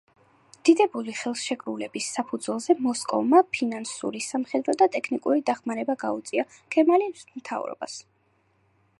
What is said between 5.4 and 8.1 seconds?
დახმარება გაუწია ქემალის მთავრობას.